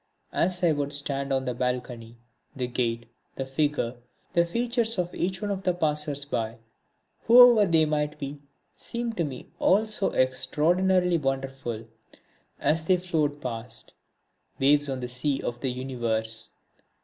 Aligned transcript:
As 0.33 0.63
I 0.63 0.71
would 0.71 0.93
stand 0.93 1.31
on 1.31 1.45
the 1.45 1.53
balcony, 1.53 2.17
the 2.55 2.65
gait, 2.65 3.07
the 3.35 3.45
figure, 3.45 3.97
the 4.33 4.47
features 4.47 4.97
of 4.97 5.13
each 5.13 5.43
one 5.43 5.51
of 5.51 5.61
the 5.61 5.75
passers 5.75 6.25
by, 6.25 6.57
whoever 7.27 7.69
they 7.71 7.85
might 7.85 8.17
be, 8.17 8.39
seemed 8.75 9.15
to 9.17 9.23
me 9.23 9.49
all 9.59 9.85
so 9.85 10.09
extraordinarily 10.15 11.19
wonderful, 11.19 11.85
as 12.59 12.83
they 12.83 12.97
flowed 12.97 13.39
past, 13.41 13.93
waves 14.57 14.89
on 14.89 15.01
the 15.01 15.07
sea 15.07 15.39
of 15.39 15.59
the 15.59 15.69
universe. 15.69 16.49